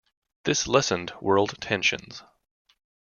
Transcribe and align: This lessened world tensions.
This 0.45 0.65
lessened 0.65 1.13
world 1.21 1.53
tensions. 1.61 2.23